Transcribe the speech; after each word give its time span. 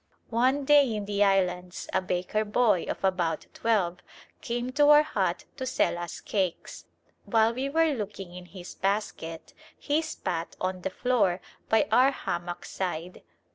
One 0.31 0.65
day 0.65 0.95
in 0.95 1.05
the 1.05 1.23
islands 1.23 1.87
a 1.93 2.01
baker 2.01 2.43
boy 2.43 2.85
of 2.89 3.03
about 3.03 3.45
twelve 3.53 3.99
came 4.41 4.71
to 4.71 4.89
our 4.89 5.03
hut 5.03 5.45
to 5.57 5.65
sell 5.67 5.95
us 5.95 6.19
cakes. 6.21 6.85
While 7.25 7.53
we 7.53 7.69
were 7.69 7.93
looking 7.93 8.33
in 8.33 8.47
his 8.47 8.73
basket, 8.73 9.53
he 9.77 10.01
spat 10.01 10.55
on 10.59 10.81
the 10.81 10.89
floor 10.89 11.39
by 11.69 11.87
our 11.91 12.09
hammock 12.09 12.65
side. 12.65 13.21